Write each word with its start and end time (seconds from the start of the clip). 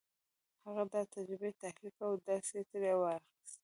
هغه 0.65 0.83
دا 0.93 1.01
تجربې 1.13 1.51
تحليل 1.61 1.93
کړې 1.97 2.05
او 2.09 2.13
درس 2.27 2.47
يې 2.57 2.63
ترې 2.71 2.93
واخيست. 2.99 3.51